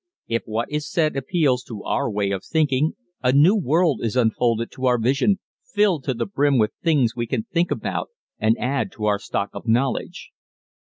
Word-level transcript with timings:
If 0.27 0.45
what 0.47 0.71
is 0.71 0.89
said 0.89 1.15
appeals 1.15 1.61
to 1.65 1.83
our 1.83 2.09
way 2.09 2.31
of 2.31 2.43
thinking 2.43 2.93
a 3.21 3.31
new 3.31 3.55
world 3.55 3.99
is 4.01 4.17
unfolded 4.17 4.71
to 4.71 4.87
our 4.87 4.97
vision 4.97 5.37
filled 5.63 6.05
to 6.05 6.15
the 6.15 6.25
brim 6.25 6.57
with 6.57 6.71
things 6.81 7.15
we 7.15 7.27
can 7.27 7.43
think 7.43 7.69
about 7.69 8.09
and 8.39 8.57
add 8.57 8.91
to 8.93 9.05
our 9.05 9.19
stock 9.19 9.51
of 9.53 9.67
knowledge. 9.67 10.31